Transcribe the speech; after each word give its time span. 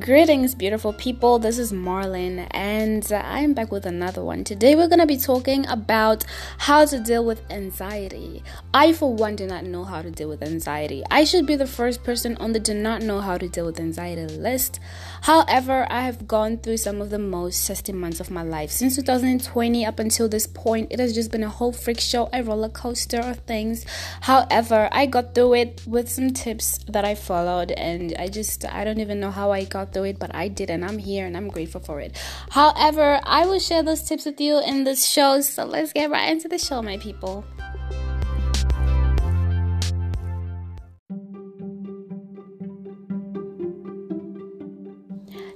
Greetings, 0.00 0.56
beautiful 0.56 0.92
people. 0.92 1.38
This 1.38 1.56
is 1.56 1.72
Marlin, 1.72 2.40
and 2.50 3.12
I'm 3.12 3.54
back 3.54 3.70
with 3.70 3.86
another 3.86 4.24
one. 4.24 4.42
Today, 4.42 4.74
we're 4.74 4.88
going 4.88 4.98
to 4.98 5.06
be 5.06 5.16
talking 5.16 5.64
about 5.68 6.24
how 6.58 6.84
to 6.84 6.98
deal 6.98 7.24
with 7.24 7.48
anxiety. 7.48 8.42
I, 8.72 8.92
for 8.92 9.14
one, 9.14 9.36
do 9.36 9.46
not 9.46 9.62
know 9.62 9.84
how 9.84 10.02
to 10.02 10.10
deal 10.10 10.28
with 10.28 10.42
anxiety. 10.42 11.04
I 11.12 11.22
should 11.22 11.46
be 11.46 11.54
the 11.54 11.68
first 11.68 12.02
person 12.02 12.36
on 12.38 12.52
the 12.52 12.58
do 12.58 12.74
not 12.74 13.02
know 13.02 13.20
how 13.20 13.38
to 13.38 13.48
deal 13.48 13.66
with 13.66 13.78
anxiety 13.78 14.26
list. 14.26 14.80
However, 15.22 15.86
I 15.88 16.00
have 16.00 16.26
gone 16.26 16.58
through 16.58 16.78
some 16.78 17.00
of 17.00 17.10
the 17.10 17.20
most 17.20 17.64
testing 17.64 17.96
months 17.96 18.18
of 18.18 18.32
my 18.32 18.42
life. 18.42 18.72
Since 18.72 18.96
2020 18.96 19.86
up 19.86 20.00
until 20.00 20.28
this 20.28 20.48
point, 20.48 20.88
it 20.90 20.98
has 20.98 21.14
just 21.14 21.30
been 21.30 21.44
a 21.44 21.48
whole 21.48 21.72
freak 21.72 22.00
show, 22.00 22.28
a 22.32 22.42
roller 22.42 22.68
coaster 22.68 23.20
of 23.20 23.38
things. 23.46 23.86
However, 24.22 24.88
I 24.90 25.06
got 25.06 25.36
through 25.36 25.54
it 25.54 25.82
with 25.86 26.08
some 26.08 26.32
tips 26.32 26.78
that 26.88 27.04
I 27.04 27.14
followed, 27.14 27.70
and 27.70 28.12
I 28.18 28.26
just, 28.26 28.64
I 28.64 28.82
don't 28.82 28.98
even 28.98 29.20
know 29.20 29.30
how 29.30 29.52
I 29.52 29.62
got 29.62 29.83
through 29.84 30.04
it, 30.04 30.18
but 30.18 30.34
I 30.34 30.48
did, 30.48 30.70
and 30.70 30.84
I'm 30.84 30.98
here 30.98 31.26
and 31.26 31.36
I'm 31.36 31.48
grateful 31.48 31.80
for 31.80 32.00
it. 32.00 32.16
However, 32.50 33.20
I 33.24 33.46
will 33.46 33.58
share 33.58 33.82
those 33.82 34.02
tips 34.02 34.24
with 34.24 34.40
you 34.40 34.60
in 34.60 34.84
this 34.84 35.04
show, 35.04 35.40
so 35.40 35.64
let's 35.64 35.92
get 35.92 36.10
right 36.10 36.30
into 36.30 36.48
the 36.48 36.58
show, 36.58 36.82
my 36.82 36.98
people. 36.98 37.44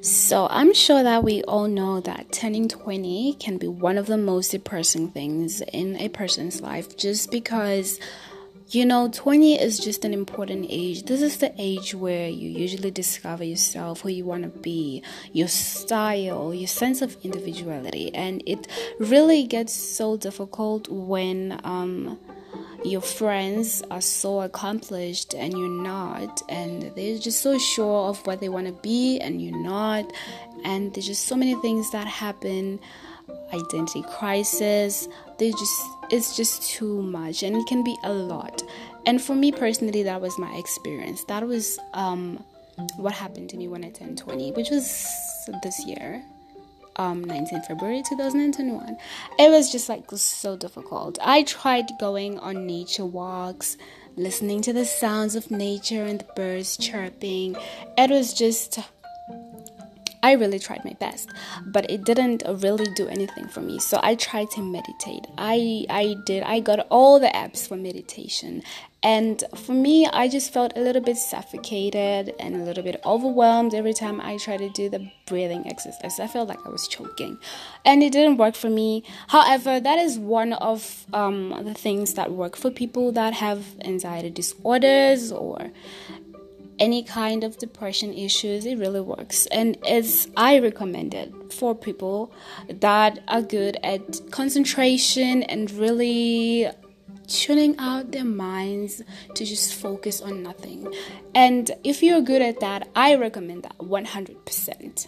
So, 0.01 0.47
I'm 0.49 0.73
sure 0.73 1.03
that 1.03 1.25
we 1.25 1.43
all 1.43 1.67
know 1.67 2.01
that 2.01 2.31
turning 2.31 2.69
20 2.69 3.35
can 3.41 3.59
be 3.59 3.67
one 3.67 3.99
of 3.99 4.07
the 4.07 4.17
most 4.17 4.53
depressing 4.53 5.11
things 5.11 5.61
in 5.73 5.97
a 5.97 6.09
person's 6.09 6.61
life 6.61 6.97
just 6.97 7.33
because 7.33 7.99
you 8.71 8.85
know, 8.85 9.09
20 9.11 9.61
is 9.61 9.79
just 9.79 10.05
an 10.05 10.13
important 10.13 10.67
age. 10.69 11.05
This 11.05 11.23
is 11.23 11.39
the 11.39 11.53
age 11.59 11.95
where 11.95 12.29
you 12.29 12.51
usually 12.51 12.91
discover 12.91 13.43
yourself, 13.43 14.03
who 14.03 14.11
you 14.11 14.25
want 14.25 14.43
to 14.43 14.61
be, 14.61 15.03
your 15.33 15.49
style, 15.49 16.53
your 16.53 16.69
sense 16.69 17.01
of 17.01 17.17
individuality. 17.25 18.15
And 18.15 18.43
it 18.45 18.69
really 18.99 19.45
gets 19.47 19.73
so 19.73 20.19
difficult 20.19 20.89
when 20.91 21.59
um, 21.65 22.19
your 22.85 23.01
friends 23.01 23.83
are 23.91 24.03
so 24.03 24.41
accomplished 24.43 25.35
and 25.35 25.57
you're 25.57 25.83
not, 25.83 26.43
and 26.51 26.83
they're 26.95 27.19
just 27.19 27.41
so 27.41 27.59
sure 27.59 28.11
of 28.11 28.27
what 28.27 28.41
they 28.41 28.51
want 28.51 28.67
to 28.67 28.75
be 28.83 29.19
and 29.19 29.41
you're 29.41 29.59
not. 29.59 30.13
And 30.65 30.93
there's 30.93 31.07
just 31.07 31.25
so 31.25 31.37
many 31.37 31.55
things 31.63 31.91
that 31.93 32.07
happen 32.07 32.81
identity 33.53 34.03
crisis 34.19 35.09
they 35.39 35.51
just 35.51 35.83
it's 36.11 36.37
just 36.37 36.63
too 36.63 37.03
much 37.03 37.43
and 37.43 37.57
it 37.57 37.67
can 37.67 37.83
be 37.85 37.97
a 38.05 38.13
lot. 38.13 38.63
And 39.07 39.21
for 39.21 39.35
me 39.35 39.53
personally 39.53 40.03
that 40.05 40.21
was 40.21 40.39
my 40.39 40.55
experience. 40.57 41.25
That 41.25 41.47
was 41.47 41.79
um 41.95 42.43
what 42.97 43.13
happened 43.13 43.51
to 43.51 43.57
me 43.57 43.67
when 43.67 43.85
i 43.85 43.91
turned 43.91 44.17
20 44.17 44.53
which 44.53 44.71
was 44.71 44.85
this 45.65 45.85
year 45.85 46.23
um 46.95 47.25
19 47.25 47.63
february 47.63 48.05
2021 48.09 48.97
it 49.39 49.51
was 49.51 49.71
just 49.71 49.89
like 49.89 50.05
so 50.13 50.57
difficult. 50.57 51.19
I 51.23 51.43
tried 51.43 51.87
going 51.99 52.39
on 52.39 52.67
nature 52.67 53.07
walks 53.07 53.77
listening 54.17 54.61
to 54.63 54.73
the 54.73 54.85
sounds 54.85 55.37
of 55.37 55.51
nature 55.51 56.03
and 56.05 56.21
the 56.21 56.27
birds 56.35 56.77
chirping. 56.77 57.57
It 57.97 58.11
was 58.11 58.35
just 58.35 58.81
I 60.23 60.33
really 60.33 60.59
tried 60.59 60.85
my 60.85 60.95
best, 60.99 61.31
but 61.67 61.91
it 61.91 62.05
didn't 62.05 62.43
really 62.47 62.87
do 62.95 63.09
anything 63.09 63.49
for 63.49 63.61
me. 63.61 63.79
So 63.79 64.01
I 64.03 64.15
tried 64.15 64.51
to 64.53 64.63
meditate. 64.63 65.27
I 65.37 65.87
I 65.89 66.17
did. 66.27 66.43
I 66.43 66.61
got 66.61 66.87
all 66.91 67.21
the 67.21 67.29
apps 67.29 67.67
for 67.69 67.77
meditation. 67.77 68.63
And 69.01 69.45
for 69.55 69.75
me, 69.75 70.07
I 70.07 70.27
just 70.27 70.53
felt 70.53 70.73
a 70.75 70.81
little 70.81 71.01
bit 71.01 71.17
suffocated 71.17 72.35
and 72.41 72.57
a 72.57 72.65
little 72.65 72.83
bit 72.83 73.01
overwhelmed 73.05 73.73
every 73.73 73.95
time 73.95 74.21
I 74.21 74.39
tried 74.39 74.59
to 74.59 74.71
do 74.71 74.89
the 74.89 75.09
breathing 75.25 75.69
exercise. 75.69 76.19
I 76.19 76.27
felt 76.27 76.49
like 76.49 76.59
I 76.67 76.69
was 76.69 76.89
choking, 76.89 77.39
and 77.85 78.03
it 78.03 78.11
didn't 78.11 78.39
work 78.39 78.57
for 78.57 78.69
me. 78.69 79.05
However, 79.29 79.79
that 79.79 80.01
is 80.01 80.19
one 80.19 80.53
of 80.53 81.07
um, 81.13 81.61
the 81.65 81.75
things 81.75 82.15
that 82.15 82.33
work 82.33 82.57
for 82.57 82.73
people 82.73 83.13
that 83.13 83.35
have 83.35 83.65
anxiety 83.85 84.31
disorders 84.31 85.31
or 85.31 85.71
any 86.79 87.03
kind 87.03 87.45
of 87.45 87.59
depression 87.59 88.13
issues 88.15 88.67
it 88.67 88.79
really 88.79 89.01
works. 89.01 89.47
And 89.47 89.77
it's 89.85 90.29
i 90.37 90.59
recommend 90.59 91.15
it 91.15 91.33
for 91.53 91.75
people 91.75 92.33
that 92.69 93.19
are 93.29 93.43
good 93.43 93.79
at 93.83 94.21
concentration 94.31 95.43
and 95.45 95.71
really 95.73 96.69
tuning 97.27 97.77
out 97.79 98.13
their 98.13 98.25
minds 98.25 99.03
to 99.35 99.45
just 99.45 99.75
focus 99.75 100.23
on 100.23 100.43
nothing. 100.43 100.93
And 101.35 101.71
if 101.85 102.03
you're 102.03 102.23
good 102.23 102.43
at 102.43 102.61
that 102.61 102.89
i 102.95 103.15
recommend 103.15 103.65
that 103.65 103.79
100% 103.79 105.07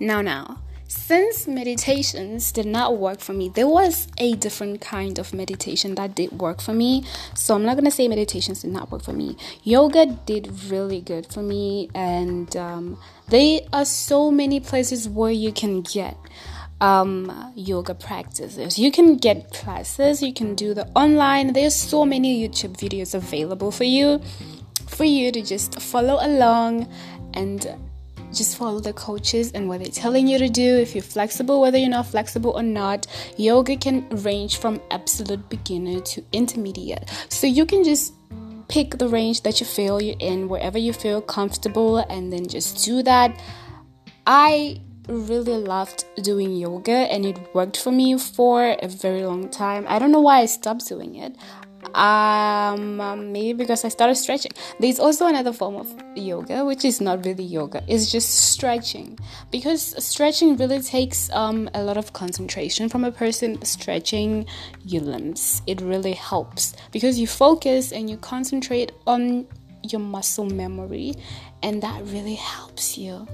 now 0.00 0.20
now 0.20 0.61
since 0.88 1.46
meditations 1.46 2.52
did 2.52 2.66
not 2.66 2.98
work 2.98 3.20
for 3.20 3.32
me, 3.32 3.48
there 3.48 3.68
was 3.68 4.08
a 4.18 4.34
different 4.34 4.80
kind 4.80 5.18
of 5.18 5.32
meditation 5.32 5.94
that 5.96 6.14
did 6.14 6.32
work 6.32 6.60
for 6.60 6.72
me. 6.72 7.04
So 7.34 7.54
I'm 7.54 7.64
not 7.64 7.76
gonna 7.76 7.90
say 7.90 8.08
meditations 8.08 8.62
did 8.62 8.72
not 8.72 8.90
work 8.90 9.02
for 9.02 9.12
me. 9.12 9.36
Yoga 9.62 10.06
did 10.06 10.50
really 10.64 11.00
good 11.00 11.26
for 11.26 11.42
me, 11.42 11.90
and 11.94 12.54
um, 12.56 12.98
there 13.28 13.60
are 13.72 13.84
so 13.84 14.30
many 14.30 14.60
places 14.60 15.08
where 15.08 15.30
you 15.30 15.52
can 15.52 15.82
get 15.82 16.16
um, 16.82 17.52
yoga 17.54 17.94
practices. 17.94 18.78
You 18.78 18.90
can 18.90 19.16
get 19.16 19.52
classes, 19.52 20.22
you 20.22 20.34
can 20.34 20.54
do 20.54 20.74
the 20.74 20.86
online. 20.88 21.52
There's 21.52 21.76
so 21.76 22.04
many 22.04 22.46
YouTube 22.46 22.76
videos 22.76 23.14
available 23.14 23.70
for 23.70 23.84
you, 23.84 24.20
for 24.88 25.04
you 25.04 25.30
to 25.32 25.42
just 25.42 25.80
follow 25.80 26.18
along 26.20 26.88
and 27.34 27.66
just 28.32 28.56
follow 28.56 28.80
the 28.80 28.92
coaches 28.92 29.52
and 29.52 29.68
what 29.68 29.80
they're 29.80 29.88
telling 29.88 30.26
you 30.26 30.38
to 30.38 30.48
do. 30.48 30.76
If 30.78 30.94
you're 30.94 31.02
flexible, 31.02 31.60
whether 31.60 31.78
you're 31.78 31.88
not 31.88 32.06
flexible 32.06 32.52
or 32.52 32.62
not, 32.62 33.06
yoga 33.36 33.76
can 33.76 34.08
range 34.10 34.58
from 34.58 34.80
absolute 34.90 35.48
beginner 35.48 36.00
to 36.00 36.24
intermediate. 36.32 37.10
So 37.28 37.46
you 37.46 37.66
can 37.66 37.84
just 37.84 38.14
pick 38.68 38.98
the 38.98 39.08
range 39.08 39.42
that 39.42 39.60
you 39.60 39.66
feel 39.66 40.00
you're 40.00 40.16
in, 40.18 40.48
wherever 40.48 40.78
you 40.78 40.92
feel 40.92 41.20
comfortable, 41.20 41.98
and 41.98 42.32
then 42.32 42.46
just 42.46 42.84
do 42.84 43.02
that. 43.02 43.38
I 44.26 44.80
really 45.08 45.58
loved 45.58 46.04
doing 46.22 46.56
yoga 46.56 46.92
and 46.92 47.26
it 47.26 47.54
worked 47.54 47.76
for 47.76 47.90
me 47.90 48.16
for 48.16 48.76
a 48.80 48.88
very 48.88 49.24
long 49.24 49.48
time. 49.48 49.84
I 49.88 49.98
don't 49.98 50.12
know 50.12 50.20
why 50.20 50.38
I 50.38 50.46
stopped 50.46 50.86
doing 50.86 51.16
it 51.16 51.36
um, 51.94 53.00
um, 53.00 53.32
maybe 53.32 53.52
because 53.52 53.84
I 53.84 53.88
started 53.88 54.14
stretching. 54.16 54.52
There's 54.80 54.98
also 54.98 55.26
another 55.26 55.52
form 55.52 55.76
of 55.76 55.88
yoga, 56.16 56.64
which 56.64 56.84
is 56.84 57.00
not 57.00 57.24
really 57.24 57.44
yoga, 57.44 57.82
it's 57.88 58.10
just 58.10 58.30
stretching. 58.52 59.18
Because 59.50 59.94
stretching 60.04 60.56
really 60.56 60.80
takes 60.80 61.30
um, 61.30 61.68
a 61.74 61.82
lot 61.82 61.96
of 61.96 62.12
concentration 62.12 62.88
from 62.88 63.04
a 63.04 63.12
person 63.12 63.62
stretching 63.64 64.46
your 64.84 65.02
limbs. 65.02 65.62
It 65.66 65.80
really 65.80 66.14
helps 66.14 66.74
because 66.92 67.18
you 67.18 67.26
focus 67.26 67.92
and 67.92 68.08
you 68.08 68.16
concentrate 68.16 68.92
on 69.06 69.46
your 69.82 70.00
muscle 70.00 70.46
memory, 70.46 71.14
and 71.62 71.82
that 71.82 72.02
really 72.06 72.36
helps 72.36 72.96
you. 72.96 73.26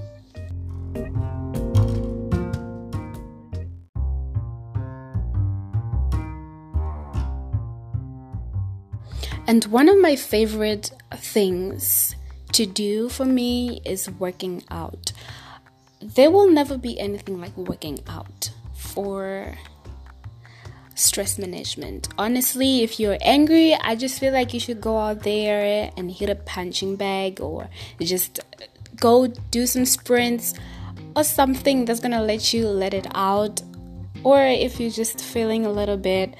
And 9.49 9.65
one 9.65 9.89
of 9.89 9.97
my 9.97 10.15
favorite 10.15 10.91
things 11.11 12.15
to 12.51 12.67
do 12.67 13.09
for 13.09 13.25
me 13.25 13.81
is 13.83 14.07
working 14.07 14.61
out. 14.69 15.11
There 15.99 16.29
will 16.29 16.51
never 16.51 16.77
be 16.77 16.99
anything 16.99 17.41
like 17.41 17.57
working 17.57 17.97
out 18.07 18.51
for 18.75 19.57
stress 20.93 21.39
management. 21.39 22.09
Honestly, 22.19 22.83
if 22.83 22.99
you're 22.99 23.17
angry, 23.21 23.73
I 23.73 23.95
just 23.95 24.19
feel 24.19 24.33
like 24.33 24.53
you 24.53 24.59
should 24.59 24.81
go 24.81 24.99
out 24.99 25.23
there 25.23 25.91
and 25.97 26.11
hit 26.11 26.29
a 26.29 26.35
punching 26.35 26.97
bag 26.97 27.41
or 27.41 27.71
just 27.99 28.41
go 28.97 29.25
do 29.25 29.65
some 29.65 29.85
sprints 29.85 30.53
or 31.15 31.23
something 31.23 31.85
that's 31.85 31.99
gonna 31.99 32.21
let 32.21 32.53
you 32.53 32.67
let 32.67 32.93
it 32.93 33.07
out. 33.15 33.63
Or 34.23 34.43
if 34.43 34.79
you're 34.79 34.91
just 34.91 35.19
feeling 35.19 35.65
a 35.65 35.71
little 35.71 35.97
bit 35.97 36.35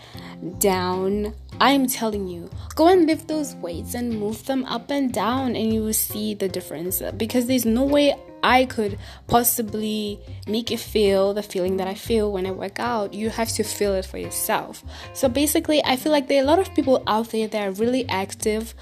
down, 0.59 1.33
I'm 1.61 1.87
telling 1.87 2.27
you, 2.27 2.49
go 2.75 2.87
and 2.87 3.05
lift 3.05 3.27
those 3.27 3.55
weights 3.55 3.93
and 3.93 4.19
move 4.19 4.45
them 4.45 4.63
up 4.65 4.89
and 4.89 5.11
down, 5.11 5.55
and 5.55 5.73
you 5.73 5.83
will 5.83 5.93
see 5.93 6.33
the 6.33 6.47
difference. 6.47 7.01
Because 7.17 7.47
there's 7.47 7.65
no 7.65 7.83
way 7.83 8.15
I 8.41 8.65
could 8.65 8.97
possibly 9.27 10.19
make 10.47 10.71
you 10.71 10.77
feel 10.77 11.33
the 11.33 11.43
feeling 11.43 11.77
that 11.77 11.87
I 11.87 11.93
feel 11.93 12.31
when 12.31 12.45
I 12.45 12.51
work 12.51 12.79
out. 12.79 13.13
You 13.13 13.29
have 13.29 13.49
to 13.49 13.63
feel 13.63 13.93
it 13.95 14.05
for 14.05 14.17
yourself. 14.17 14.83
So 15.13 15.27
basically, 15.27 15.83
I 15.83 15.97
feel 15.97 16.11
like 16.11 16.27
there 16.27 16.39
are 16.39 16.45
a 16.45 16.47
lot 16.47 16.59
of 16.59 16.73
people 16.73 17.03
out 17.07 17.31
there 17.31 17.47
that 17.47 17.67
are 17.67 17.71
really 17.71 18.07
active 18.07 18.73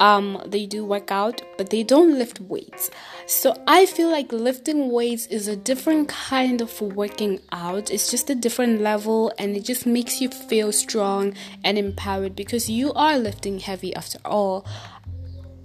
um, 0.00 0.42
they 0.46 0.66
do 0.66 0.84
work 0.84 1.10
out, 1.10 1.42
but 1.56 1.70
they 1.70 1.82
don't 1.82 2.18
lift 2.18 2.40
weights. 2.40 2.90
So 3.26 3.54
I 3.66 3.86
feel 3.86 4.10
like 4.10 4.32
lifting 4.32 4.90
weights 4.90 5.26
is 5.26 5.48
a 5.48 5.56
different 5.56 6.08
kind 6.08 6.60
of 6.60 6.80
working 6.80 7.40
out. 7.52 7.90
It's 7.90 8.10
just 8.10 8.30
a 8.30 8.34
different 8.34 8.80
level 8.80 9.32
and 9.38 9.56
it 9.56 9.64
just 9.64 9.86
makes 9.86 10.20
you 10.20 10.28
feel 10.28 10.72
strong 10.72 11.34
and 11.62 11.78
empowered 11.78 12.34
because 12.34 12.68
you 12.68 12.92
are 12.94 13.18
lifting 13.18 13.60
heavy 13.60 13.94
after 13.94 14.18
all. 14.24 14.66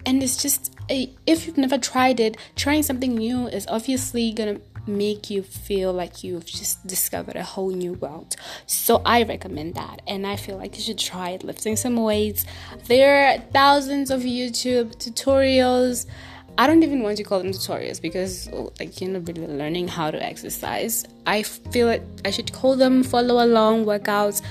And 0.05 0.23
it's 0.23 0.41
just 0.41 0.73
a, 0.89 1.13
if 1.25 1.47
you've 1.47 1.57
never 1.57 1.77
tried 1.77 2.19
it, 2.19 2.37
trying 2.55 2.83
something 2.83 3.15
new 3.15 3.47
is 3.47 3.65
obviously 3.67 4.31
gonna 4.31 4.59
make 4.87 5.29
you 5.29 5.43
feel 5.43 5.93
like 5.93 6.23
you've 6.23 6.45
just 6.45 6.85
discovered 6.87 7.35
a 7.35 7.43
whole 7.43 7.69
new 7.69 7.93
world. 7.93 8.35
So 8.65 9.01
I 9.05 9.23
recommend 9.23 9.75
that, 9.75 10.01
and 10.07 10.25
I 10.25 10.35
feel 10.35 10.57
like 10.57 10.75
you 10.75 10.81
should 10.81 10.99
try 10.99 11.31
it. 11.31 11.43
Lifting 11.43 11.75
some 11.75 11.95
weights. 11.97 12.45
There 12.85 13.27
are 13.27 13.39
thousands 13.51 14.11
of 14.11 14.21
YouTube 14.21 14.95
tutorials. 14.95 16.05
I 16.59 16.65
don't 16.65 16.81
even 16.81 17.03
want 17.03 17.17
to 17.17 17.23
call 17.23 17.37
them 17.39 17.51
tutorials 17.51 18.01
because 18.01 18.49
like 18.79 18.99
you're 18.99 19.11
not 19.11 19.27
really 19.27 19.45
learning 19.45 19.89
how 19.89 20.09
to 20.09 20.21
exercise. 20.23 21.05
I 21.27 21.43
feel 21.43 21.85
like 21.85 22.01
I 22.25 22.31
should 22.31 22.51
call 22.51 22.75
them 22.75 23.03
follow 23.03 23.45
along 23.45 23.85
workouts. 23.85 24.41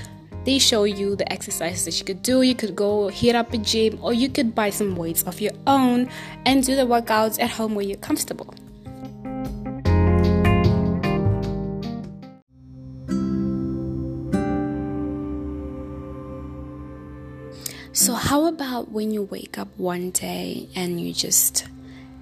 They 0.44 0.60
show 0.60 0.84
you 0.84 1.16
the 1.16 1.30
exercises 1.32 1.84
that 1.86 1.98
you 1.98 2.04
could 2.04 2.22
do. 2.22 2.42
You 2.42 2.54
could 2.54 2.76
go 2.76 3.08
hit 3.08 3.34
up 3.34 3.52
a 3.52 3.58
gym 3.58 3.98
or 4.00 4.12
you 4.12 4.28
could 4.28 4.54
buy 4.54 4.70
some 4.70 4.94
weights 4.94 5.24
of 5.24 5.40
your 5.40 5.54
own 5.66 6.08
and 6.44 6.64
do 6.64 6.76
the 6.76 6.86
workouts 6.86 7.40
at 7.40 7.50
home 7.50 7.74
where 7.74 7.84
you're 7.84 7.96
comfortable. 7.96 8.54
So, 17.96 18.12
how 18.12 18.44
about 18.44 18.93
when 18.93 19.10
you 19.10 19.22
wake 19.22 19.56
up 19.56 19.69
one 19.78 20.10
day 20.10 20.69
and 20.76 21.00
you're 21.00 21.14
just 21.14 21.66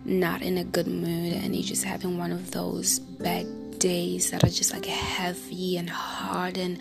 not 0.04 0.40
in 0.40 0.56
a 0.56 0.62
good 0.62 0.86
mood 0.86 1.32
and 1.32 1.52
you're 1.52 1.64
just 1.64 1.82
having 1.82 2.16
one 2.16 2.30
of 2.30 2.52
those 2.52 3.00
bad 3.00 3.80
days 3.80 4.30
that 4.30 4.44
are 4.44 4.50
just 4.50 4.72
like 4.72 4.86
heavy 4.86 5.76
and 5.76 5.90
hard 5.90 6.58
and 6.58 6.78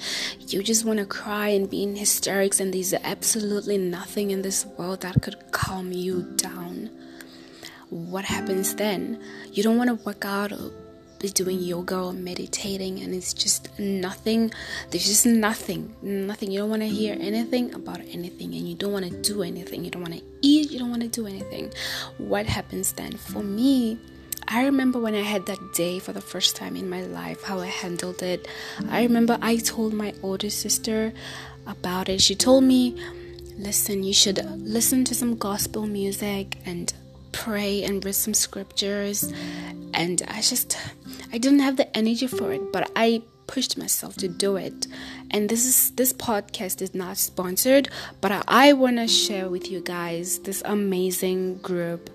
you 0.48 0.62
just 0.62 0.86
want 0.86 1.00
to 1.00 1.08
cry 1.08 1.48
and 1.48 1.72
be 1.72 1.82
in 1.82 1.96
hysterics 1.96 2.60
and 2.60 2.72
there's 2.72 2.94
absolutely 2.94 3.80
nothing 3.80 4.30
in 4.30 4.44
this 4.44 4.64
world 4.78 5.02
that 5.02 5.24
could 5.24 5.38
calm 5.50 5.92
you 5.92 6.32
down? 6.36 6.92
What 7.90 8.26
happens 8.26 8.76
then? 8.76 9.20
You 9.52 9.64
don't 9.64 9.80
want 9.80 9.88
to 9.88 10.06
work 10.06 10.24
out 10.24 10.52
be 11.24 11.30
doing 11.30 11.60
yoga 11.60 11.98
or 11.98 12.14
meditating 12.14 13.00
and 13.02 13.16
it's 13.16 13.34
just 13.34 13.80
nothing 13.80 14.52
there's 14.90 15.06
just 15.06 15.26
nothing 15.26 15.96
nothing 16.02 16.52
you 16.52 16.60
don't 16.60 16.70
want 16.70 16.82
to 16.82 16.88
hear 16.88 17.16
anything 17.20 17.74
about 17.74 18.02
anything 18.02 18.54
and 18.54 18.68
you 18.68 18.76
don't 18.76 18.92
want 18.92 19.06
to 19.06 19.22
do 19.22 19.42
anything 19.42 19.86
you 19.86 19.90
don't 19.90 20.02
want 20.02 20.14
to 20.14 20.22
eat 20.42 20.70
you 20.70 20.78
don't 20.78 20.90
want 20.90 21.02
to 21.02 21.08
do 21.08 21.26
anything 21.26 21.72
what 22.18 22.46
happens 22.46 22.92
then 22.92 23.14
for 23.14 23.42
me 23.42 23.98
I 24.50 24.66
remember 24.66 25.00
when 25.00 25.16
I 25.16 25.22
had 25.22 25.46
that 25.46 25.74
day 25.74 26.00
for 26.00 26.12
the 26.12 26.20
first 26.20 26.58
time 26.58 26.76
in 26.76 26.90
my 26.90 27.02
life, 27.02 27.42
how 27.44 27.60
I 27.60 27.68
handled 27.68 28.22
it. 28.22 28.46
I 28.90 29.04
remember 29.04 29.38
I 29.42 29.56
told 29.56 29.94
my 29.94 30.14
older 30.22 30.50
sister 30.50 31.14
about 31.66 32.10
it. 32.10 32.22
She 32.22 32.36
told 32.36 32.66
me, 32.66 33.02
Listen, 33.58 34.04
you 34.04 34.14
should 34.14 34.44
listen 34.60 35.06
to 35.06 35.16
some 35.16 35.38
gospel 35.38 35.86
music 35.86 36.58
and 36.66 36.92
pray 37.32 37.84
and 37.84 38.04
read 38.04 38.16
some 38.16 38.34
scriptures. 38.34 39.32
And 39.94 40.22
I 40.28 40.42
just, 40.42 40.78
I 41.34 41.40
didn't 41.40 41.60
have 41.60 41.78
the 41.78 41.98
energy 41.98 42.28
for 42.28 42.54
it, 42.54 42.72
but 42.72 42.92
I 42.96 43.24
pushed 43.48 43.76
myself 43.76 44.16
to 44.18 44.28
do 44.28 44.56
it. 44.56 44.86
And 45.32 45.50
this 45.50 45.66
is 45.66 45.90
this 45.92 46.14
podcast 46.14 46.80
is 46.80 46.94
not 46.94 47.18
sponsored, 47.18 47.90
but 48.22 48.32
I, 48.32 48.44
I 48.48 48.74
want 48.74 48.98
to 48.98 49.08
share 49.08 49.50
with 49.50 49.72
you 49.72 49.82
guys 49.82 50.40
this 50.40 50.62
amazing 50.64 51.58
group 51.58 52.12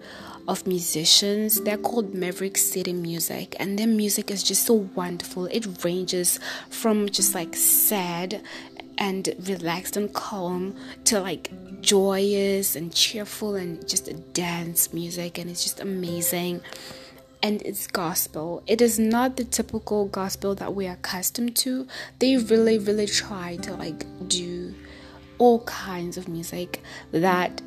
of 0.46 0.68
musicians. 0.68 1.60
They're 1.60 1.78
called 1.78 2.14
Maverick 2.14 2.56
City 2.56 2.92
Music, 2.92 3.56
and 3.58 3.76
their 3.76 3.88
music 3.88 4.30
is 4.30 4.44
just 4.44 4.64
so 4.64 4.74
wonderful. 4.94 5.46
It 5.46 5.66
ranges 5.84 6.38
from 6.70 7.08
just 7.08 7.34
like 7.34 7.56
sad 7.56 8.40
and 8.98 9.34
relaxed 9.48 9.96
and 9.96 10.12
calm 10.14 10.76
to 11.06 11.20
like 11.20 11.50
joyous 11.80 12.76
and 12.76 12.94
cheerful 12.94 13.56
and 13.56 13.86
just 13.88 14.08
dance 14.32 14.92
music, 14.92 15.38
and 15.38 15.50
it's 15.50 15.64
just 15.64 15.80
amazing 15.80 16.60
and 17.42 17.62
it's 17.62 17.86
gospel. 17.86 18.62
It 18.66 18.80
is 18.80 18.98
not 18.98 19.36
the 19.36 19.44
typical 19.44 20.06
gospel 20.06 20.54
that 20.56 20.74
we 20.74 20.86
are 20.86 20.94
accustomed 20.94 21.56
to. 21.56 21.86
They 22.18 22.36
really, 22.36 22.78
really 22.78 23.06
try 23.06 23.56
to 23.56 23.74
like 23.74 24.04
do 24.28 24.74
all 25.38 25.60
kinds 25.60 26.16
of 26.16 26.28
music 26.28 26.82
that 27.12 27.62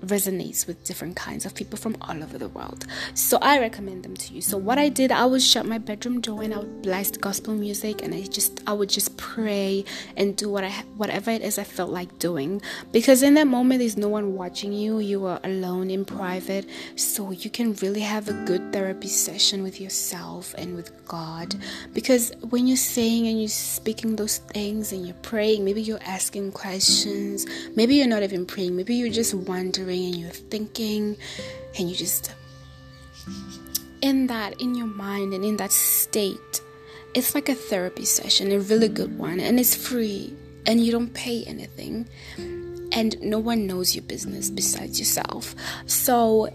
resonates 0.00 0.66
with 0.66 0.82
different 0.84 1.16
kinds 1.16 1.44
of 1.44 1.54
people 1.54 1.76
from 1.76 1.96
all 2.00 2.22
over 2.22 2.38
the 2.38 2.48
world. 2.48 2.86
So 3.14 3.38
I 3.42 3.58
recommend 3.58 4.04
them 4.04 4.16
to 4.16 4.34
you. 4.34 4.40
So 4.40 4.56
what 4.56 4.78
I 4.78 4.88
did, 4.88 5.12
I 5.12 5.26
would 5.26 5.42
shut 5.42 5.66
my 5.66 5.78
bedroom 5.78 6.20
door 6.20 6.42
and 6.42 6.54
I 6.54 6.58
would 6.58 6.82
blast 6.82 7.20
gospel 7.20 7.54
music 7.54 8.02
and 8.02 8.14
I 8.14 8.22
just 8.22 8.62
I 8.66 8.72
would 8.72 8.88
just 8.88 9.16
pray 9.16 9.84
and 10.16 10.36
do 10.36 10.48
what 10.48 10.64
I 10.64 10.70
whatever 10.96 11.30
it 11.30 11.42
is 11.42 11.58
I 11.58 11.64
felt 11.64 11.90
like 11.90 12.18
doing 12.18 12.60
because 12.92 13.22
in 13.22 13.34
that 13.34 13.46
moment 13.46 13.80
there's 13.80 13.96
no 13.96 14.08
one 14.08 14.34
watching 14.34 14.72
you. 14.72 14.98
You 15.00 15.26
are 15.26 15.40
alone 15.44 15.90
in 15.90 16.04
private, 16.04 16.66
so 16.96 17.30
you 17.30 17.50
can 17.50 17.74
really 17.74 18.00
have 18.00 18.28
a 18.28 18.32
good 18.44 18.72
therapy 18.72 19.08
session 19.08 19.62
with 19.62 19.80
yourself 19.80 20.54
and 20.56 20.76
with 20.76 20.92
God. 21.06 21.54
Because 21.92 22.32
when 22.50 22.66
you're 22.66 22.76
saying 22.76 23.26
and 23.26 23.40
you're 23.40 23.48
speaking 23.48 24.16
those 24.16 24.38
things 24.38 24.92
and 24.92 25.06
you're 25.06 25.16
praying, 25.22 25.64
maybe 25.64 25.82
you're 25.82 26.02
asking 26.04 26.52
questions, 26.52 27.46
maybe 27.74 27.96
you're 27.96 28.06
not 28.06 28.22
even 28.22 28.46
praying, 28.46 28.76
maybe 28.76 28.94
you're 28.94 29.10
just 29.10 29.34
wondering 29.34 29.87
and 29.96 30.16
you're 30.16 30.30
thinking 30.30 31.16
and 31.78 31.88
you 31.88 31.96
just 31.96 32.32
in 34.00 34.26
that 34.26 34.60
in 34.60 34.74
your 34.74 34.86
mind 34.86 35.32
and 35.34 35.44
in 35.44 35.56
that 35.56 35.72
state 35.72 36.60
it's 37.14 37.34
like 37.34 37.48
a 37.48 37.54
therapy 37.54 38.04
session 38.04 38.52
a 38.52 38.58
really 38.58 38.88
good 38.88 39.18
one 39.18 39.40
and 39.40 39.58
it's 39.58 39.74
free 39.74 40.34
and 40.66 40.84
you 40.84 40.92
don't 40.92 41.14
pay 41.14 41.44
anything 41.44 42.06
and 42.92 43.20
no 43.20 43.38
one 43.38 43.66
knows 43.66 43.94
your 43.94 44.04
business 44.04 44.50
besides 44.50 44.98
yourself. 44.98 45.54
So 45.86 46.48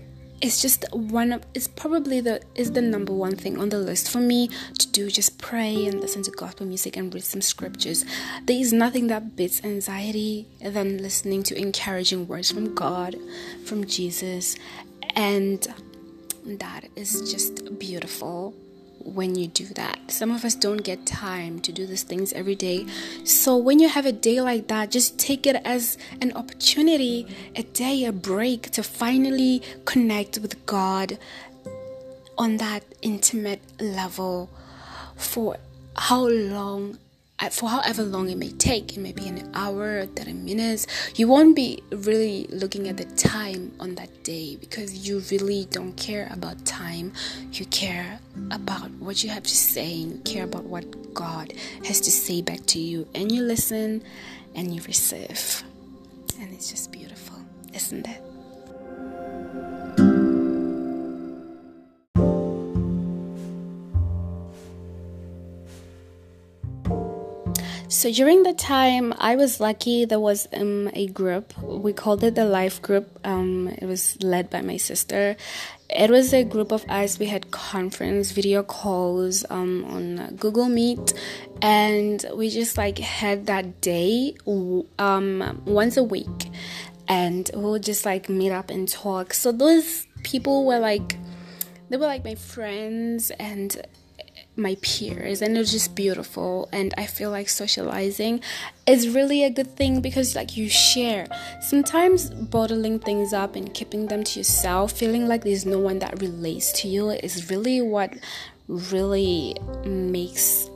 it's 0.43 0.61
just 0.61 0.83
one 0.91 1.31
of 1.31 1.41
it's 1.53 1.69
probably 1.69 2.19
the 2.19 2.41
is 2.53 2.73
the 2.73 2.81
number 2.81 3.13
one 3.13 3.33
thing 3.33 3.57
on 3.57 3.69
the 3.69 3.77
list 3.77 4.11
for 4.11 4.17
me 4.19 4.49
to 4.77 4.87
do 4.91 5.09
just 5.09 5.37
pray 5.37 5.85
and 5.85 6.01
listen 6.01 6.21
to 6.21 6.31
gospel 6.31 6.65
music 6.65 6.97
and 6.97 7.13
read 7.13 7.23
some 7.23 7.41
scriptures. 7.41 8.03
There 8.45 8.57
is 8.57 8.73
nothing 8.73 9.07
that 9.07 9.37
beats 9.37 9.63
anxiety 9.63 10.45
than 10.61 10.97
listening 10.97 11.43
to 11.43 11.57
encouraging 11.57 12.27
words 12.27 12.51
from 12.51 12.75
god 12.75 13.15
from 13.65 13.85
jesus 13.85 14.57
and 15.15 15.65
that 16.45 16.89
is 16.97 17.31
just 17.31 17.79
beautiful 17.79 18.53
when 19.03 19.35
you 19.35 19.47
do 19.47 19.65
that. 19.65 19.99
Some 20.07 20.31
of 20.31 20.45
us 20.45 20.55
don't 20.55 20.83
get 20.83 21.05
time 21.05 21.59
to 21.61 21.71
do 21.71 21.85
these 21.85 22.03
things 22.03 22.33
every 22.33 22.55
day. 22.55 22.85
So 23.23 23.57
when 23.57 23.79
you 23.79 23.89
have 23.89 24.05
a 24.05 24.11
day 24.11 24.41
like 24.41 24.67
that, 24.67 24.91
just 24.91 25.19
take 25.19 25.45
it 25.45 25.61
as 25.65 25.97
an 26.21 26.31
opportunity, 26.33 27.27
a 27.55 27.63
day, 27.63 28.05
a 28.05 28.11
break 28.11 28.71
to 28.71 28.83
finally 28.83 29.61
connect 29.85 30.39
with 30.39 30.65
God 30.65 31.17
on 32.37 32.57
that 32.57 32.83
intimate 33.01 33.61
level 33.79 34.49
for 35.15 35.57
how 35.95 36.27
long 36.27 36.97
for 37.51 37.69
however 37.69 38.03
long 38.03 38.29
it 38.29 38.37
may 38.37 38.51
take, 38.51 38.95
it 38.95 38.99
may 38.99 39.11
be 39.11 39.27
an 39.27 39.49
hour, 39.53 40.05
30 40.05 40.33
minutes, 40.33 40.87
you 41.15 41.27
won't 41.27 41.55
be 41.55 41.83
really 41.91 42.47
looking 42.49 42.87
at 42.87 42.97
the 42.97 43.05
time 43.05 43.71
on 43.79 43.95
that 43.95 44.23
day 44.23 44.55
because 44.55 45.07
you 45.07 45.21
really 45.31 45.65
don't 45.69 45.93
care 45.97 46.29
about 46.31 46.65
time. 46.65 47.11
You 47.51 47.65
care 47.65 48.19
about 48.51 48.89
what 48.91 49.23
you 49.23 49.29
have 49.29 49.43
to 49.43 49.55
say 49.55 50.01
and 50.01 50.11
you 50.13 50.17
care 50.19 50.45
about 50.45 50.63
what 50.63 51.13
God 51.13 51.53
has 51.85 51.99
to 52.01 52.11
say 52.11 52.41
back 52.41 52.65
to 52.67 52.79
you. 52.79 53.07
And 53.13 53.31
you 53.31 53.41
listen 53.41 54.03
and 54.55 54.73
you 54.73 54.81
receive. 54.83 55.63
And 56.39 56.53
it's 56.53 56.69
just 56.69 56.91
beautiful, 56.91 57.37
isn't 57.73 58.07
it? 58.07 58.22
So 68.03 68.11
during 68.11 68.43
the 68.43 68.53
time, 68.53 69.13
I 69.17 69.37
was 69.37 69.61
lucky. 69.61 70.03
There 70.03 70.19
was 70.19 70.45
um, 70.51 70.89
a 70.93 71.07
group. 71.07 71.57
We 71.63 71.93
called 71.93 72.21
it 72.25 72.35
the 72.35 72.43
Life 72.43 72.81
Group. 72.81 73.07
Um, 73.23 73.69
it 73.69 73.85
was 73.85 74.21
led 74.21 74.49
by 74.49 74.59
my 74.59 74.75
sister. 74.75 75.37
It 75.89 76.09
was 76.09 76.33
a 76.33 76.43
group 76.43 76.73
of 76.73 76.83
us. 76.89 77.17
We 77.17 77.27
had 77.27 77.51
conference 77.51 78.31
video 78.31 78.61
calls 78.61 79.45
um, 79.49 79.85
on 79.85 80.35
Google 80.35 80.67
Meet, 80.67 81.13
and 81.61 82.25
we 82.35 82.49
just 82.49 82.77
like 82.77 82.97
had 82.97 83.45
that 83.45 83.79
day 83.79 84.35
um, 84.99 85.61
once 85.63 85.95
a 85.95 86.03
week, 86.03 86.51
and 87.07 87.49
we'll 87.53 87.79
just 87.79 88.05
like 88.05 88.27
meet 88.27 88.51
up 88.51 88.69
and 88.69 88.85
talk. 88.85 89.33
So 89.33 89.53
those 89.53 90.07
people 90.23 90.65
were 90.65 90.79
like, 90.79 91.15
they 91.87 91.95
were 91.95 92.07
like 92.07 92.25
my 92.25 92.35
friends, 92.35 93.31
and 93.39 93.81
my 94.55 94.75
peers 94.81 95.41
and 95.41 95.55
it 95.55 95.59
was 95.59 95.71
just 95.71 95.95
beautiful 95.95 96.69
and 96.71 96.93
i 96.97 97.05
feel 97.05 97.31
like 97.31 97.49
socializing 97.49 98.39
is 98.85 99.09
really 99.09 99.43
a 99.43 99.49
good 99.49 99.75
thing 99.75 100.01
because 100.01 100.35
like 100.35 100.57
you 100.57 100.69
share. 100.69 101.27
Sometimes 101.61 102.29
bottling 102.29 102.99
things 102.99 103.33
up 103.33 103.55
and 103.55 103.73
keeping 103.73 104.07
them 104.07 104.23
to 104.23 104.39
yourself 104.39 104.91
feeling 104.91 105.27
like 105.27 105.43
there's 105.43 105.65
no 105.65 105.79
one 105.79 105.99
that 105.99 106.21
relates 106.21 106.71
to 106.81 106.87
you 106.87 107.09
is 107.09 107.49
really 107.49 107.81
what 107.81 108.13
really 108.67 109.55
makes 109.85 110.69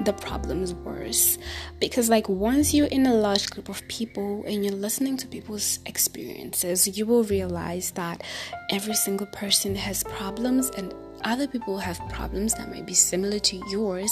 the 0.00 0.12
problems 0.12 0.74
worse. 0.74 1.38
Because 1.78 2.10
like 2.10 2.28
once 2.28 2.74
you're 2.74 2.88
in 2.88 3.06
a 3.06 3.14
large 3.14 3.48
group 3.50 3.68
of 3.68 3.86
people 3.86 4.42
and 4.46 4.64
you're 4.64 4.74
listening 4.74 5.16
to 5.18 5.26
people's 5.28 5.78
experiences 5.86 6.98
you 6.98 7.06
will 7.06 7.24
realize 7.24 7.92
that 7.92 8.22
every 8.70 8.94
single 8.94 9.26
person 9.28 9.76
has 9.76 10.02
problems 10.04 10.70
and 10.70 10.92
other 11.24 11.46
people 11.46 11.78
have 11.78 11.98
problems 12.08 12.54
that 12.54 12.70
might 12.70 12.86
be 12.86 12.94
similar 12.94 13.38
to 13.38 13.56
yours 13.70 14.10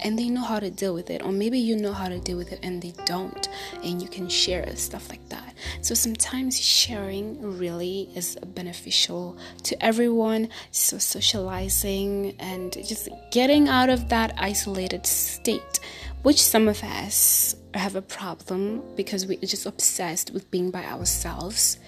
and 0.00 0.18
they 0.18 0.28
know 0.28 0.42
how 0.42 0.60
to 0.60 0.70
deal 0.70 0.94
with 0.94 1.10
it. 1.10 1.22
Or 1.22 1.32
maybe 1.32 1.58
you 1.58 1.76
know 1.76 1.92
how 1.92 2.08
to 2.08 2.18
deal 2.18 2.36
with 2.36 2.52
it 2.52 2.60
and 2.62 2.80
they 2.80 2.94
don't 3.04 3.48
and 3.82 4.00
you 4.00 4.08
can 4.08 4.28
share 4.28 4.64
stuff 4.76 5.08
like 5.08 5.28
that. 5.28 5.54
So 5.80 5.94
sometimes 5.94 6.60
sharing 6.60 7.58
really 7.58 8.08
is 8.14 8.38
beneficial 8.54 9.36
to 9.64 9.84
everyone. 9.84 10.48
So 10.70 10.98
socializing 10.98 12.36
and 12.38 12.72
just 12.72 13.08
getting 13.30 13.68
out 13.68 13.88
of 13.88 14.08
that 14.08 14.34
isolated 14.38 15.06
state 15.06 15.80
which 16.22 16.40
some 16.40 16.68
of 16.68 16.82
us 16.84 17.56
have 17.74 17.96
a 17.96 18.02
problem 18.02 18.82
because 18.96 19.26
we're 19.26 19.40
just 19.40 19.66
obsessed 19.66 20.30
with 20.30 20.48
being 20.50 20.70
by 20.70 20.84
ourselves. 20.84 21.78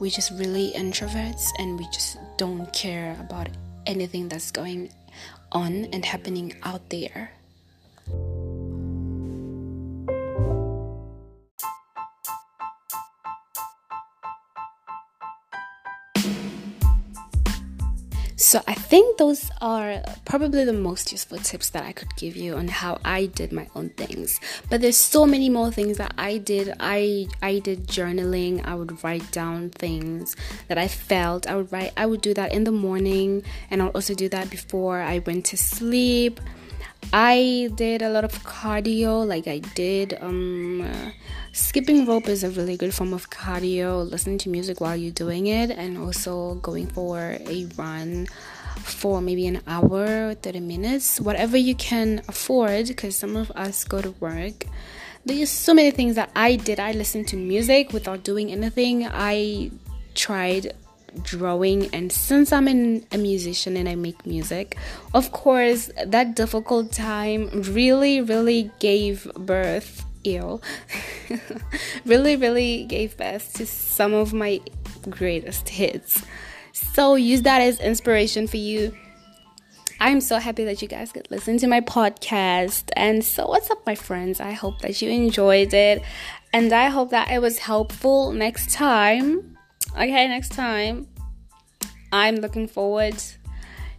We're 0.00 0.10
just 0.10 0.30
really 0.32 0.72
introverts 0.72 1.48
and 1.58 1.78
we 1.78 1.84
just 1.92 2.18
don't 2.38 2.72
care 2.72 3.16
about 3.20 3.48
anything 3.86 4.28
that's 4.28 4.50
going 4.50 4.90
on 5.50 5.86
and 5.92 6.04
happening 6.04 6.54
out 6.62 6.88
there. 6.90 7.32
So 18.42 18.60
I 18.66 18.74
think 18.74 19.18
those 19.18 19.52
are 19.60 20.02
probably 20.24 20.64
the 20.64 20.72
most 20.72 21.12
useful 21.12 21.38
tips 21.38 21.70
that 21.70 21.84
I 21.84 21.92
could 21.92 22.16
give 22.16 22.34
you 22.36 22.56
on 22.56 22.66
how 22.66 22.98
I 23.04 23.26
did 23.26 23.52
my 23.52 23.68
own 23.76 23.90
things. 23.90 24.40
But 24.68 24.80
there's 24.80 24.96
so 24.96 25.24
many 25.26 25.48
more 25.48 25.70
things 25.70 25.96
that 25.98 26.12
I 26.18 26.38
did. 26.38 26.74
I 26.80 27.28
I 27.40 27.60
did 27.60 27.86
journaling. 27.86 28.66
I 28.66 28.74
would 28.74 29.04
write 29.04 29.30
down 29.30 29.70
things 29.70 30.34
that 30.66 30.76
I 30.76 30.88
felt. 30.88 31.46
I 31.46 31.54
would 31.54 31.70
write 31.70 31.92
I 31.96 32.04
would 32.06 32.20
do 32.20 32.34
that 32.34 32.52
in 32.52 32.64
the 32.64 32.72
morning 32.72 33.44
and 33.70 33.80
I 33.80 33.84
would 33.84 33.94
also 33.94 34.12
do 34.12 34.28
that 34.30 34.50
before 34.50 35.00
I 35.00 35.20
went 35.20 35.44
to 35.46 35.56
sleep. 35.56 36.40
I 37.12 37.70
did 37.74 38.02
a 38.02 38.08
lot 38.08 38.24
of 38.24 38.32
cardio 38.44 39.26
like 39.26 39.46
I 39.46 39.58
did 39.58 40.18
um 40.20 41.12
Skipping 41.54 42.06
rope 42.06 42.28
is 42.28 42.44
a 42.44 42.50
really 42.50 42.78
good 42.78 42.94
form 42.94 43.12
of 43.12 43.28
cardio, 43.28 44.10
listening 44.10 44.38
to 44.38 44.48
music 44.48 44.80
while 44.80 44.96
you're 44.96 45.12
doing 45.12 45.48
it, 45.48 45.70
and 45.70 45.98
also 45.98 46.54
going 46.54 46.86
for 46.86 47.36
a 47.40 47.66
run 47.76 48.26
for 48.78 49.20
maybe 49.20 49.46
an 49.46 49.60
hour, 49.66 50.32
30 50.32 50.60
minutes, 50.60 51.20
whatever 51.20 51.58
you 51.58 51.74
can 51.74 52.22
afford, 52.26 52.88
because 52.88 53.14
some 53.16 53.36
of 53.36 53.50
us 53.50 53.84
go 53.84 54.00
to 54.00 54.12
work. 54.12 54.64
There's 55.26 55.50
so 55.50 55.74
many 55.74 55.90
things 55.90 56.14
that 56.14 56.30
I 56.34 56.56
did. 56.56 56.80
I 56.80 56.92
listened 56.92 57.28
to 57.28 57.36
music 57.36 57.92
without 57.92 58.24
doing 58.24 58.50
anything. 58.50 59.06
I 59.06 59.72
tried 60.14 60.72
drawing 61.22 61.92
and 61.94 62.10
since 62.10 62.52
i'm 62.52 62.66
in 62.66 63.04
a 63.12 63.18
musician 63.18 63.76
and 63.76 63.88
i 63.88 63.94
make 63.94 64.24
music 64.24 64.76
of 65.12 65.32
course 65.32 65.90
that 66.06 66.34
difficult 66.34 66.92
time 66.92 67.48
really 67.62 68.20
really 68.20 68.70
gave 68.78 69.30
birth 69.34 70.04
ill 70.24 70.62
really, 72.04 72.36
really 72.36 72.84
gave 72.84 73.16
birth 73.16 73.52
to 73.54 73.66
some 73.66 74.14
of 74.14 74.32
my 74.32 74.60
greatest 75.08 75.68
hits. 75.68 76.22
So 76.72 77.14
use 77.14 77.42
that 77.42 77.60
as 77.60 77.80
inspiration 77.80 78.46
for 78.46 78.56
you. 78.56 78.94
I'm 80.00 80.20
so 80.20 80.38
happy 80.38 80.64
that 80.64 80.82
you 80.82 80.88
guys 80.88 81.12
could 81.12 81.30
listen 81.30 81.58
to 81.58 81.68
my 81.68 81.80
podcast. 81.80 82.90
And 82.96 83.24
so, 83.24 83.46
what's 83.46 83.70
up, 83.70 83.86
my 83.86 83.94
friends? 83.94 84.40
I 84.40 84.50
hope 84.52 84.80
that 84.80 85.00
you 85.00 85.10
enjoyed 85.10 85.72
it. 85.72 86.02
And 86.52 86.72
I 86.72 86.88
hope 86.88 87.10
that 87.10 87.30
it 87.30 87.40
was 87.40 87.58
helpful 87.58 88.32
next 88.32 88.70
time. 88.70 89.51
Okay, 89.94 90.28
next 90.28 90.52
time. 90.52 91.06
I'm 92.12 92.36
looking 92.36 92.68
forward 92.68 93.14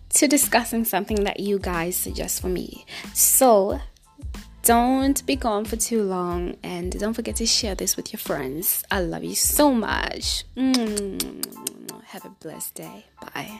to 0.09 0.27
discussing 0.27 0.85
something 0.85 1.23
that 1.23 1.39
you 1.39 1.59
guys 1.59 1.95
suggest 1.95 2.41
for 2.41 2.47
me. 2.47 2.85
So, 3.13 3.79
don't 4.63 5.25
be 5.25 5.35
gone 5.35 5.65
for 5.65 5.75
too 5.75 6.03
long 6.03 6.55
and 6.63 6.97
don't 6.99 7.13
forget 7.13 7.35
to 7.37 7.45
share 7.45 7.75
this 7.75 7.97
with 7.97 8.13
your 8.13 8.19
friends. 8.19 8.83
I 8.89 9.01
love 9.01 9.23
you 9.23 9.35
so 9.35 9.73
much. 9.73 10.45
Have 10.55 12.25
a 12.25 12.29
blessed 12.39 12.75
day. 12.75 13.05
Bye. 13.19 13.59